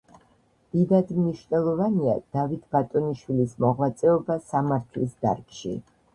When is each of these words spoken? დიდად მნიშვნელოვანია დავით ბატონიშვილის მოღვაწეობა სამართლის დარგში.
დიდად 0.75 1.11
მნიშვნელოვანია 1.17 2.15
დავით 2.39 2.65
ბატონიშვილის 2.77 3.55
მოღვაწეობა 3.67 4.41
სამართლის 4.49 5.15
დარგში. 5.29 5.79